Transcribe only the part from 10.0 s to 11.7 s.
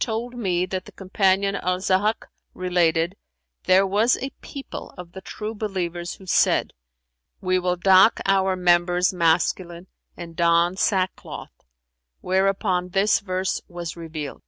and don sackcloth;'